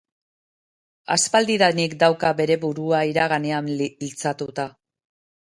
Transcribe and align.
Aspaldidanik 1.15 1.93
dauka 2.05 2.31
bere 2.41 2.57
burua 2.65 3.03
iraganean 3.11 3.71
iltzatuta. 4.09 4.69